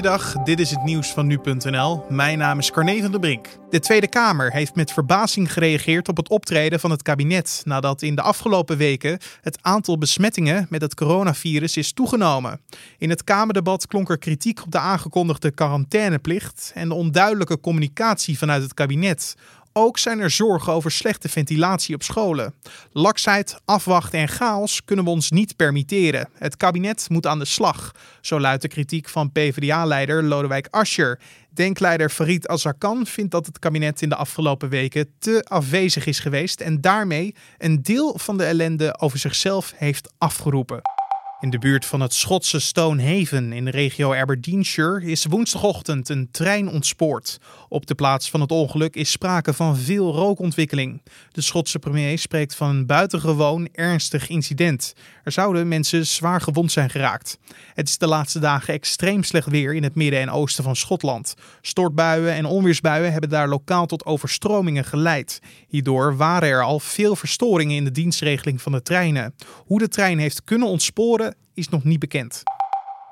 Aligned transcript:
Goeiedag, 0.00 0.32
dit 0.44 0.60
is 0.60 0.70
het 0.70 0.82
nieuws 0.82 1.12
van 1.12 1.26
nu.nl. 1.26 2.04
Mijn 2.08 2.38
naam 2.38 2.58
is 2.58 2.70
Carne 2.70 3.00
van 3.00 3.10
der 3.10 3.20
Brink. 3.20 3.46
De 3.70 3.80
Tweede 3.80 4.08
Kamer 4.08 4.52
heeft 4.52 4.74
met 4.74 4.92
verbazing 4.92 5.52
gereageerd 5.52 6.08
op 6.08 6.16
het 6.16 6.28
optreden 6.28 6.80
van 6.80 6.90
het 6.90 7.02
kabinet 7.02 7.62
nadat 7.64 8.02
in 8.02 8.14
de 8.14 8.22
afgelopen 8.22 8.76
weken 8.76 9.18
het 9.40 9.58
aantal 9.62 9.98
besmettingen 9.98 10.66
met 10.70 10.80
het 10.80 10.94
coronavirus 10.94 11.76
is 11.76 11.92
toegenomen. 11.92 12.60
In 12.98 13.10
het 13.10 13.24
Kamerdebat 13.24 13.86
klonk 13.86 14.10
er 14.10 14.18
kritiek 14.18 14.62
op 14.62 14.70
de 14.70 14.78
aangekondigde 14.78 15.50
quarantaineplicht 15.50 16.72
en 16.74 16.88
de 16.88 16.94
onduidelijke 16.94 17.60
communicatie 17.60 18.38
vanuit 18.38 18.62
het 18.62 18.74
kabinet. 18.74 19.36
Ook 19.82 19.98
zijn 19.98 20.20
er 20.20 20.30
zorgen 20.30 20.72
over 20.72 20.90
slechte 20.90 21.28
ventilatie 21.28 21.94
op 21.94 22.02
scholen. 22.02 22.54
Laksheid, 22.92 23.60
afwachten 23.64 24.18
en 24.18 24.28
chaos 24.28 24.84
kunnen 24.84 25.04
we 25.04 25.10
ons 25.10 25.30
niet 25.30 25.56
permitteren. 25.56 26.28
Het 26.34 26.56
kabinet 26.56 27.06
moet 27.08 27.26
aan 27.26 27.38
de 27.38 27.44
slag. 27.44 27.94
Zo 28.20 28.40
luidt 28.40 28.62
de 28.62 28.68
kritiek 28.68 29.08
van 29.08 29.32
PvdA-leider 29.32 30.22
Lodewijk 30.22 30.68
Asscher. 30.70 31.20
Denkleider 31.50 32.10
Farid 32.10 32.48
Azarkan 32.48 33.06
vindt 33.06 33.30
dat 33.30 33.46
het 33.46 33.58
kabinet 33.58 34.02
in 34.02 34.08
de 34.08 34.16
afgelopen 34.16 34.68
weken 34.68 35.14
te 35.18 35.44
afwezig 35.48 36.06
is 36.06 36.18
geweest 36.18 36.60
en 36.60 36.80
daarmee 36.80 37.34
een 37.58 37.82
deel 37.82 38.18
van 38.18 38.36
de 38.36 38.44
ellende 38.44 38.98
over 38.98 39.18
zichzelf 39.18 39.72
heeft 39.76 40.12
afgeroepen. 40.18 40.80
In 41.40 41.50
de 41.50 41.58
buurt 41.58 41.86
van 41.86 42.00
het 42.00 42.14
Schotse 42.14 42.58
Stonehaven 42.58 43.52
in 43.52 43.64
de 43.64 43.70
regio 43.70 44.14
Aberdeenshire 44.14 45.02
is 45.02 45.24
woensdagochtend 45.24 46.08
een 46.08 46.28
trein 46.30 46.68
ontspoord. 46.68 47.38
Op 47.68 47.86
de 47.86 47.94
plaats 47.94 48.30
van 48.30 48.40
het 48.40 48.50
ongeluk 48.50 48.96
is 48.96 49.10
sprake 49.10 49.52
van 49.52 49.76
veel 49.76 50.12
rookontwikkeling. 50.12 51.02
De 51.32 51.40
Schotse 51.40 51.78
premier 51.78 52.18
spreekt 52.18 52.54
van 52.54 52.68
een 52.68 52.86
buitengewoon 52.86 53.68
ernstig 53.72 54.28
incident. 54.28 54.94
Er 55.24 55.32
zouden 55.32 55.68
mensen 55.68 56.06
zwaar 56.06 56.40
gewond 56.40 56.72
zijn 56.72 56.90
geraakt. 56.90 57.38
Het 57.74 57.88
is 57.88 57.98
de 57.98 58.06
laatste 58.06 58.38
dagen 58.38 58.74
extreem 58.74 59.22
slecht 59.22 59.48
weer 59.48 59.74
in 59.74 59.82
het 59.82 59.94
midden 59.94 60.20
en 60.20 60.30
oosten 60.30 60.64
van 60.64 60.76
Schotland. 60.76 61.34
Stortbuien 61.60 62.34
en 62.34 62.44
onweersbuien 62.44 63.12
hebben 63.12 63.30
daar 63.30 63.48
lokaal 63.48 63.86
tot 63.86 64.04
overstromingen 64.04 64.84
geleid. 64.84 65.40
Hierdoor 65.68 66.16
waren 66.16 66.48
er 66.48 66.62
al 66.62 66.80
veel 66.80 67.16
verstoringen 67.16 67.76
in 67.76 67.84
de 67.84 67.90
dienstregeling 67.90 68.62
van 68.62 68.72
de 68.72 68.82
treinen. 68.82 69.34
Hoe 69.66 69.78
de 69.78 69.88
trein 69.88 70.18
heeft 70.18 70.44
kunnen 70.44 70.68
ontsporen 70.68 71.29
is 71.60 71.68
nog 71.68 71.84
niet 71.84 71.98
bekend. 71.98 72.42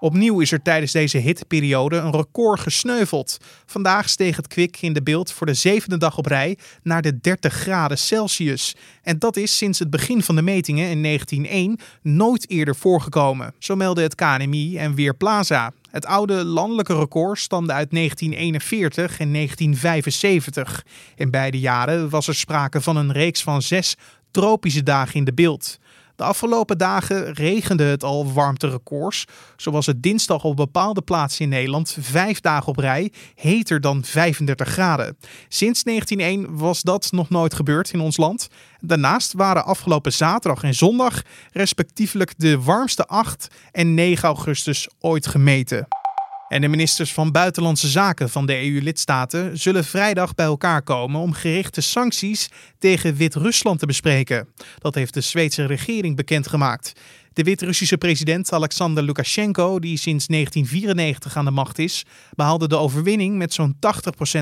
Opnieuw 0.00 0.40
is 0.40 0.52
er 0.52 0.62
tijdens 0.62 0.92
deze 0.92 1.18
hitteperiode 1.18 1.96
een 1.96 2.10
record 2.10 2.60
gesneuveld. 2.60 3.38
Vandaag 3.66 4.08
steeg 4.08 4.36
het 4.36 4.46
kwik 4.46 4.78
in 4.80 4.92
de 4.92 5.02
beeld 5.02 5.32
voor 5.32 5.46
de 5.46 5.54
zevende 5.54 5.96
dag 5.96 6.18
op 6.18 6.26
rij 6.26 6.58
naar 6.82 7.02
de 7.02 7.20
30 7.20 7.54
graden 7.54 7.98
Celsius. 7.98 8.74
En 9.02 9.18
dat 9.18 9.36
is 9.36 9.56
sinds 9.56 9.78
het 9.78 9.90
begin 9.90 10.22
van 10.22 10.36
de 10.36 10.42
metingen 10.42 10.90
in 10.90 11.02
1901 11.02 11.78
nooit 12.02 12.50
eerder 12.50 12.76
voorgekomen. 12.76 13.54
Zo 13.58 13.76
meldde 13.76 14.02
het 14.02 14.14
KNMI 14.14 14.78
en 14.78 14.94
Weerplaza. 14.94 15.72
Het 15.90 16.06
oude 16.06 16.44
landelijke 16.44 16.94
record 16.94 17.38
stamde 17.38 17.72
uit 17.72 17.90
1941 17.90 19.18
en 19.18 19.32
1975. 19.32 20.84
In 21.16 21.30
beide 21.30 21.60
jaren 21.60 22.08
was 22.08 22.28
er 22.28 22.34
sprake 22.34 22.80
van 22.80 22.96
een 22.96 23.12
reeks 23.12 23.42
van 23.42 23.62
zes 23.62 23.96
tropische 24.30 24.82
dagen 24.82 25.14
in 25.14 25.24
de 25.24 25.34
beeld. 25.34 25.78
De 26.16 26.24
afgelopen 26.24 26.78
dagen 26.78 27.32
regende 27.32 27.84
het 27.84 28.04
al 28.04 28.32
warmterecords. 28.32 29.24
Zo 29.56 29.70
was 29.70 29.86
het 29.86 30.02
dinsdag 30.02 30.44
op 30.44 30.56
bepaalde 30.56 31.02
plaatsen 31.02 31.44
in 31.44 31.50
Nederland 31.50 31.96
vijf 32.00 32.40
dagen 32.40 32.68
op 32.68 32.76
rij 32.76 33.12
heter 33.34 33.80
dan 33.80 34.04
35 34.04 34.68
graden. 34.68 35.16
Sinds 35.48 35.82
1901 35.82 36.58
was 36.58 36.82
dat 36.82 37.12
nog 37.12 37.28
nooit 37.28 37.54
gebeurd 37.54 37.92
in 37.92 38.00
ons 38.00 38.16
land. 38.16 38.48
Daarnaast 38.80 39.32
waren 39.32 39.64
afgelopen 39.64 40.12
zaterdag 40.12 40.62
en 40.62 40.74
zondag 40.74 41.22
respectievelijk 41.52 42.34
de 42.36 42.60
warmste 42.60 43.06
8 43.06 43.48
en 43.72 43.94
9 43.94 44.28
augustus 44.28 44.88
ooit 45.00 45.26
gemeten. 45.26 45.86
En 46.54 46.60
de 46.60 46.68
ministers 46.68 47.12
van 47.12 47.32
Buitenlandse 47.32 47.88
Zaken 47.88 48.30
van 48.30 48.46
de 48.46 48.56
EU-lidstaten 48.56 49.58
zullen 49.58 49.84
vrijdag 49.84 50.34
bij 50.34 50.46
elkaar 50.46 50.82
komen 50.82 51.20
om 51.20 51.32
gerichte 51.32 51.80
sancties 51.80 52.50
tegen 52.78 53.14
Wit-Rusland 53.14 53.78
te 53.78 53.86
bespreken. 53.86 54.48
Dat 54.78 54.94
heeft 54.94 55.14
de 55.14 55.20
Zweedse 55.20 55.66
regering 55.66 56.16
bekendgemaakt. 56.16 56.92
De 57.34 57.42
Wit-Russische 57.42 57.98
president 57.98 58.52
Alexander 58.52 59.02
Lukashenko, 59.02 59.78
die 59.78 59.98
sinds 59.98 60.26
1994 60.26 61.36
aan 61.36 61.44
de 61.44 61.50
macht 61.50 61.78
is, 61.78 62.04
behaalde 62.34 62.68
de 62.68 62.76
overwinning 62.76 63.36
met 63.36 63.52
zo'n 63.52 63.74
80% 63.74 63.78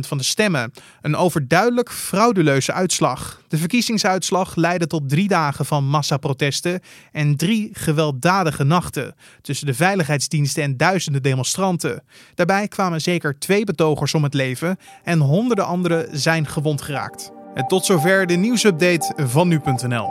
van 0.00 0.18
de 0.18 0.24
stemmen. 0.24 0.72
Een 1.00 1.16
overduidelijk 1.16 1.90
frauduleuze 1.90 2.72
uitslag. 2.72 3.42
De 3.48 3.58
verkiezingsuitslag 3.58 4.54
leidde 4.54 4.86
tot 4.86 5.08
drie 5.08 5.28
dagen 5.28 5.66
van 5.66 5.84
massaprotesten 5.84 6.80
en 7.12 7.36
drie 7.36 7.70
gewelddadige 7.72 8.64
nachten 8.64 9.14
tussen 9.42 9.66
de 9.66 9.74
veiligheidsdiensten 9.74 10.62
en 10.62 10.76
duizenden 10.76 11.22
demonstranten. 11.22 12.02
Daarbij 12.34 12.68
kwamen 12.68 13.00
zeker 13.00 13.38
twee 13.38 13.64
betogers 13.64 14.14
om 14.14 14.22
het 14.22 14.34
leven 14.34 14.76
en 15.04 15.18
honderden 15.18 15.66
anderen 15.66 16.18
zijn 16.18 16.46
gewond 16.46 16.82
geraakt. 16.82 17.30
En 17.54 17.66
tot 17.66 17.84
zover 17.84 18.26
de 18.26 18.34
nieuwsupdate 18.34 19.12
van 19.16 19.48
nu.nl. 19.48 20.10